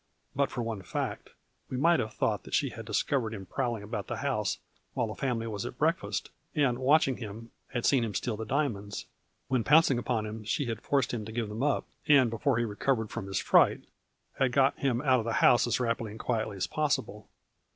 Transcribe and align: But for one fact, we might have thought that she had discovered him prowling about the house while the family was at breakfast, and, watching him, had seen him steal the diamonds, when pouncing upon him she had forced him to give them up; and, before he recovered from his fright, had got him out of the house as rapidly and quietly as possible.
But 0.35 0.49
for 0.49 0.63
one 0.63 0.81
fact, 0.81 1.29
we 1.69 1.77
might 1.77 1.99
have 1.99 2.11
thought 2.15 2.41
that 2.45 2.55
she 2.55 2.69
had 2.69 2.85
discovered 2.85 3.35
him 3.35 3.45
prowling 3.45 3.83
about 3.83 4.07
the 4.07 4.15
house 4.15 4.57
while 4.95 5.05
the 5.05 5.13
family 5.13 5.45
was 5.45 5.63
at 5.63 5.77
breakfast, 5.77 6.31
and, 6.55 6.79
watching 6.79 7.17
him, 7.17 7.51
had 7.67 7.85
seen 7.85 8.03
him 8.03 8.15
steal 8.15 8.35
the 8.35 8.43
diamonds, 8.43 9.05
when 9.47 9.63
pouncing 9.63 9.99
upon 9.99 10.25
him 10.25 10.43
she 10.43 10.65
had 10.65 10.81
forced 10.81 11.13
him 11.13 11.23
to 11.25 11.31
give 11.31 11.49
them 11.49 11.61
up; 11.61 11.85
and, 12.07 12.31
before 12.31 12.57
he 12.57 12.65
recovered 12.65 13.11
from 13.11 13.27
his 13.27 13.37
fright, 13.37 13.85
had 14.39 14.53
got 14.53 14.75
him 14.79 15.01
out 15.03 15.19
of 15.19 15.25
the 15.25 15.33
house 15.33 15.67
as 15.67 15.79
rapidly 15.79 16.09
and 16.09 16.19
quietly 16.19 16.57
as 16.57 16.65
possible. 16.65 17.29